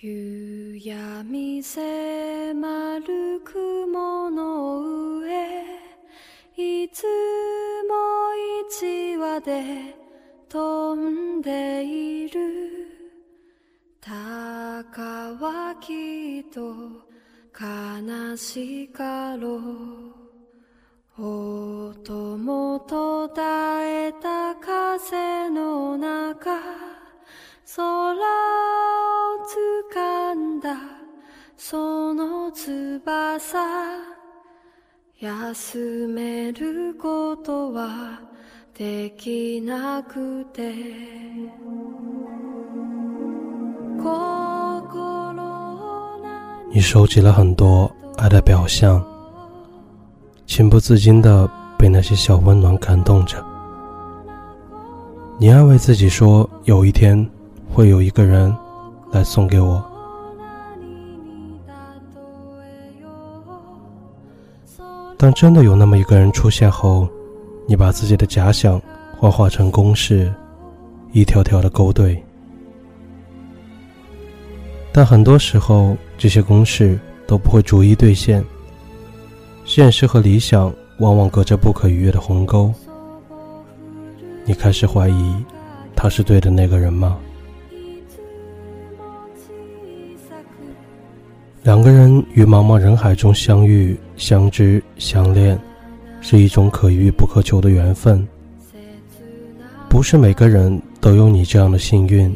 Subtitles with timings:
[0.00, 5.64] 夕闇迫る雲の上
[6.56, 8.32] いつも
[8.70, 9.96] 一羽で
[10.48, 12.86] 飛んでいる。
[14.00, 15.02] 鷹
[15.34, 16.60] はきっと
[17.60, 21.20] 悲しかろう。
[21.20, 26.97] 音も途絶えた風の中。
[27.75, 28.17] 空を
[29.93, 30.75] 掴んだ
[31.57, 33.39] その翼
[35.19, 38.19] 休めることは
[38.77, 40.73] できなくて
[46.71, 49.01] 你收集了很多爱的表象，
[50.47, 53.37] 情不自禁的被那些小温暖感动着。
[55.39, 57.29] 你安慰自己说，有一天
[57.78, 58.52] 会有一个人
[59.12, 59.80] 来送给我。
[65.16, 67.08] 当真的有那么一个人出现后，
[67.68, 68.82] 你把自己的假想
[69.16, 70.34] 幻化成公式，
[71.12, 72.20] 一条条的勾兑。
[74.90, 78.44] 但很多时候，这些公式都不会逐一兑现。
[79.64, 82.74] 现实和理想往往隔着不可逾越的鸿沟。
[84.44, 85.36] 你开始怀疑，
[85.94, 87.16] 他是对的那个人吗？
[91.64, 95.58] 两个人于茫茫人海中相遇、相知、相恋，
[96.20, 98.26] 是一种可遇不可求的缘分。
[99.88, 102.34] 不是每个人都有你这样的幸运。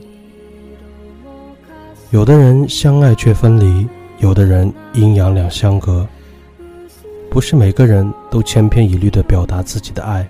[2.10, 3.86] 有的人相爱却分离，
[4.18, 6.06] 有的人阴阳两相隔。
[7.30, 10.28] 不是每个人都千篇一律地表达自己的爱，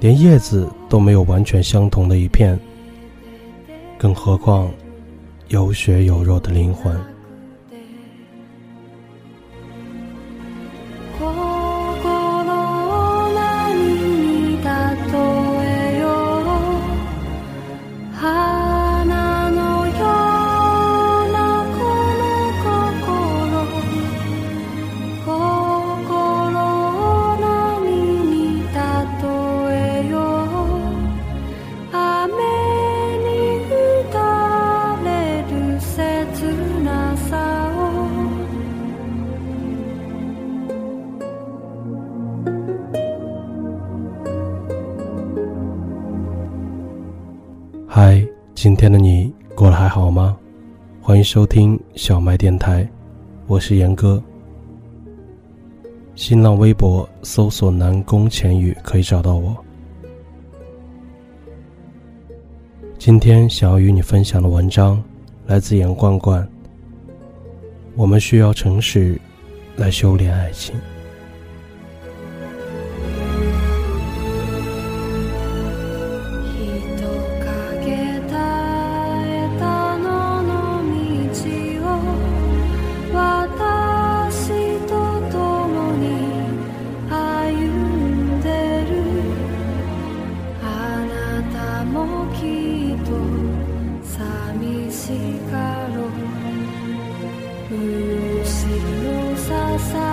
[0.00, 2.58] 连叶子都没有完全相同的一片，
[3.96, 4.68] 更何况
[5.48, 6.96] 有血有肉的灵魂。
[51.12, 52.88] 欢迎收听小麦电台，
[53.46, 54.24] 我是严哥。
[56.14, 59.54] 新浪微博搜索“南宫浅语”可以找到我。
[62.98, 65.04] 今天想要与你分享的文章
[65.44, 66.48] 来自严冠冠。
[67.94, 69.20] 我们需要诚实
[69.76, 70.74] 来修炼爱情。
[98.72, 100.11] 一路洒洒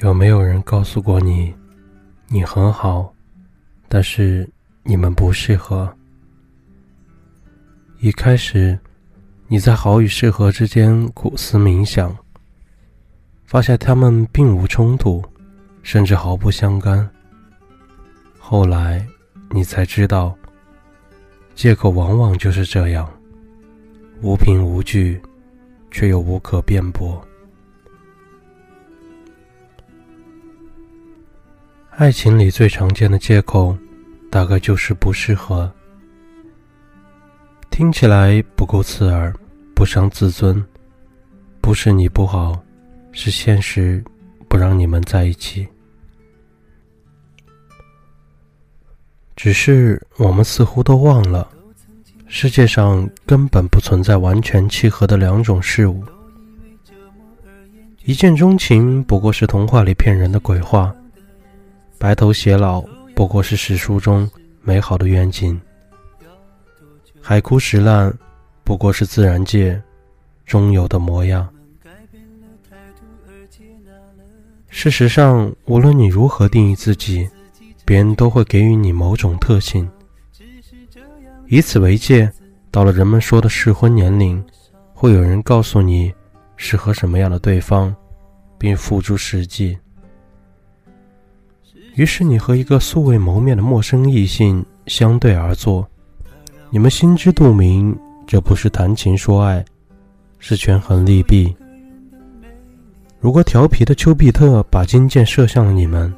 [0.00, 1.54] 有没有人告诉过你，
[2.28, 3.10] 你很好，
[3.88, 4.46] 但是
[4.82, 5.90] 你们不适合？
[8.00, 8.78] 一开始，
[9.48, 12.14] 你在好与适合之间苦思冥想，
[13.46, 15.24] 发现他们并无冲突，
[15.82, 17.08] 甚至毫不相干。
[18.38, 19.04] 后来，
[19.48, 20.36] 你才知道，
[21.54, 23.10] 借口往往就是这样，
[24.20, 25.18] 无凭无据，
[25.90, 27.25] 却又无可辩驳。
[31.98, 33.74] 爱情里最常见的借口，
[34.30, 35.72] 大概就是不适合。
[37.70, 39.32] 听起来不够刺耳，
[39.74, 40.62] 不伤自尊。
[41.62, 42.62] 不是你不好，
[43.12, 44.04] 是现实
[44.46, 45.66] 不让你们在一起。
[49.34, 51.48] 只是我们似乎都忘了，
[52.26, 56.04] 世界上根本不存在完全契合的两种事物。
[58.04, 60.94] 一见钟情不过是童话里骗人的鬼话，
[61.98, 62.84] 白头偕老
[63.14, 64.28] 不过是史书中
[64.62, 65.58] 美好的愿景，
[67.20, 68.12] 海枯石烂
[68.62, 69.80] 不过是自然界
[70.44, 71.48] 终有的模样。
[74.68, 77.28] 事实上，无论你如何定义自己，
[77.84, 79.88] 别人都会给予你某种特性，
[81.46, 82.30] 以此为戒，
[82.70, 84.44] 到了人们说的适婚年龄，
[84.92, 86.12] 会有人告诉你。
[86.58, 87.94] 适合什么样的对方，
[88.56, 89.78] 并付诸实际。
[91.96, 95.86] 于是你和一个素未谋面的陌生异性相对而坐，
[96.68, 99.64] 你们心知肚明，这不是谈情说爱，
[100.38, 101.56] 是权衡利弊。
[103.18, 106.12] 如果调皮的丘比特把金箭射向了你们，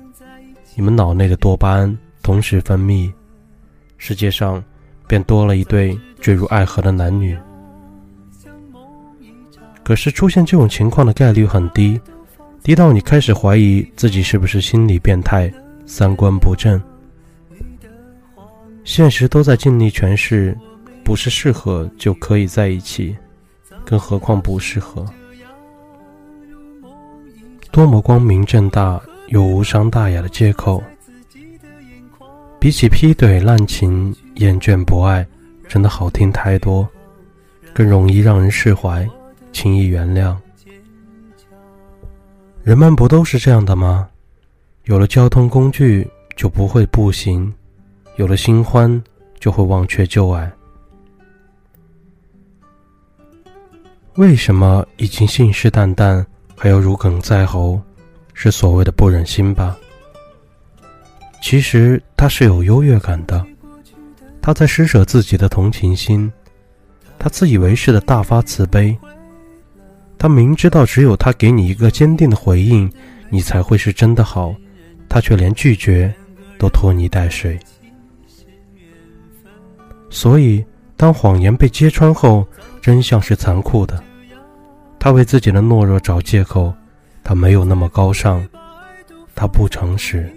[0.75, 3.09] 你们脑内的多巴胺同时分泌，
[3.99, 4.63] 世界上
[5.07, 7.39] 便多了一对坠入爱河的男女。
[9.85, 12.01] 可是出现这种情况的概率很低，
[12.65, 15.51] 低到你开始怀疑自己是不是心理变态、
[15.89, 16.81] 三观不正。
[18.85, 20.57] 现实都在尽力诠释，
[21.03, 23.17] 不是适合就可以在一起，
[23.87, 25.05] 更何况不适合。
[27.73, 30.83] 多么光明正大又无伤大雅的借口！
[32.61, 35.27] 比起劈腿、滥情、厌倦、不爱，
[35.69, 36.87] 真的好听太多，
[37.73, 39.09] 更容易让人释怀。
[39.53, 40.37] 轻易原谅，
[42.63, 44.08] 人们不都是这样的吗？
[44.89, 47.53] 有了交通工具就不会步行，
[48.17, 48.91] 有了新欢
[49.39, 50.51] 就会忘却旧爱。
[54.15, 56.25] 为什么已经信誓旦旦
[56.57, 57.79] 还要如鲠在喉？
[58.33, 59.77] 是所谓的不忍心吧？
[61.43, 63.45] 其实他是有优越感的，
[64.41, 66.33] 他在施舍自己的同情心，
[67.19, 68.97] 他自以为是的大发慈悲。
[70.17, 72.91] 他明知道只有他给你一个坚定的回应，
[73.29, 74.55] 你才会是真的好，
[75.09, 76.13] 他却连拒绝
[76.59, 77.59] 都拖泥带水。
[80.11, 80.65] 所以，
[80.97, 82.47] 当谎言被揭穿后，
[82.81, 84.03] 真相是残酷的。
[84.99, 86.73] 他为自己的懦弱找借口，
[87.23, 88.47] 他没有那么高尚，
[89.35, 90.31] 他不诚实。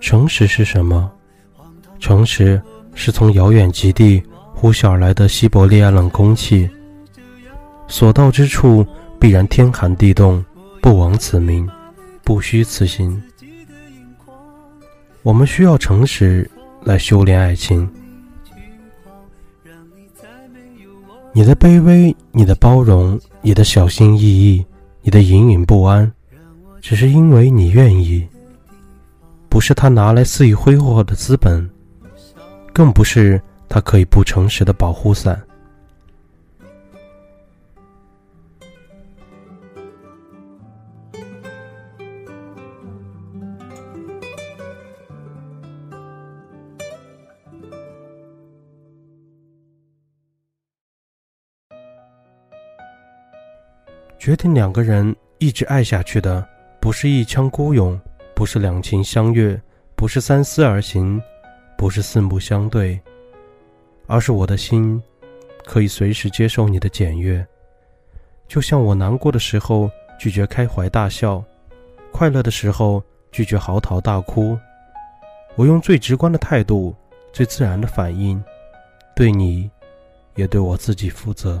[0.00, 1.10] 诚实是什么？
[2.00, 2.60] 诚实
[2.94, 4.22] 是从遥远极地。
[4.54, 6.70] 呼啸而来的西伯利亚冷空气，
[7.88, 8.86] 所到之处
[9.22, 10.44] 必然天寒地冻。
[10.80, 11.64] 不枉此名，
[12.24, 13.22] 不虚此行。
[15.22, 16.50] 我们需要诚实
[16.82, 17.88] 来修炼爱情。
[21.32, 24.66] 你的卑微，你的包容，你的小心翼翼，
[25.02, 26.12] 你的隐隐不安，
[26.80, 28.26] 只是因为你愿意，
[29.48, 31.70] 不是他拿来肆意挥霍的资本，
[32.72, 33.40] 更不是。
[33.68, 35.40] 他可以不诚实的保护伞。
[54.22, 56.46] 决定两个人一直爱下去的，
[56.80, 58.00] 不是一腔孤勇，
[58.36, 59.60] 不是两情相悦，
[59.96, 61.20] 不是三思而行，
[61.76, 62.96] 不是四目相对。
[64.06, 65.02] 而是我的心，
[65.64, 67.44] 可以随时接受你的检阅，
[68.46, 71.42] 就像我难过的时候拒绝开怀大笑，
[72.12, 74.56] 快乐的时候拒绝嚎啕大哭。
[75.56, 76.94] 我用最直观的态度，
[77.32, 78.40] 最自然的反应，
[79.16, 79.68] 对你，
[80.36, 81.60] 也对我自己负责。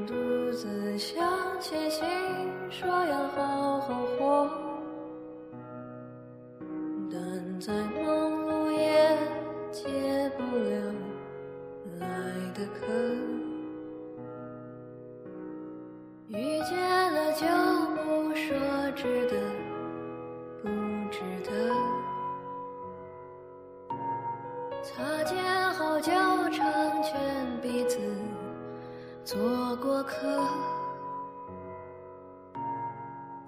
[1.61, 1.90] noches.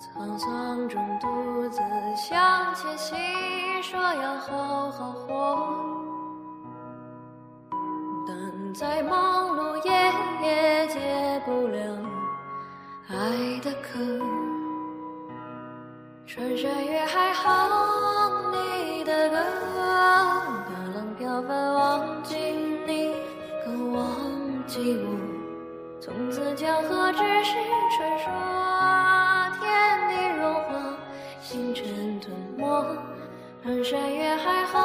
[0.04, 1.80] 沧桑中独自
[2.18, 3.16] 向前行，
[3.82, 5.68] 说要好好活，
[8.28, 9.92] 但在忙碌也
[10.46, 11.00] 也解。
[11.46, 11.78] 不了
[13.10, 13.16] 爱
[13.62, 14.00] 的渴。
[16.26, 17.44] 穿山越海哼
[18.54, 19.36] 你的歌，
[20.66, 22.38] 大浪飘翻忘记
[22.88, 23.14] 你，
[23.66, 24.06] 更忘
[24.68, 25.06] 记我。
[26.00, 27.58] 从此江河只是
[27.98, 28.32] 传说，
[30.54, 30.98] 天地融化，
[31.42, 32.64] 星辰吞没。
[33.64, 34.80] 穿山越海后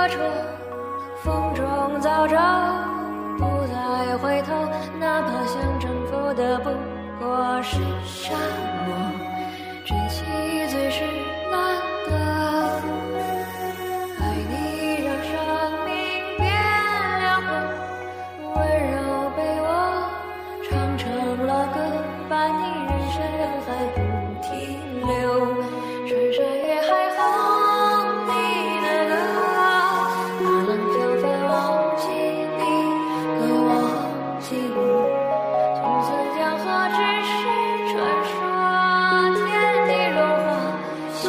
[0.00, 0.16] 隐绰绰，
[1.22, 2.36] 风中早着，
[3.36, 4.54] 不再回头，
[4.98, 6.70] 哪怕想征服的不
[7.18, 7.76] 过是
[8.06, 8.32] 沙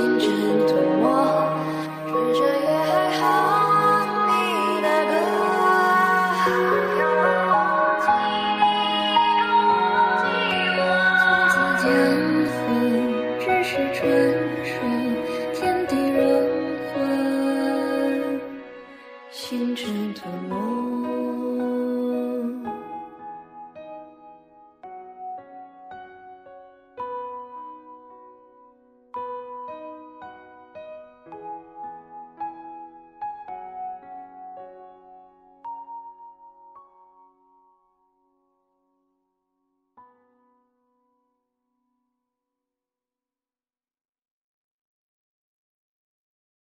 [0.02, 0.61] 星辰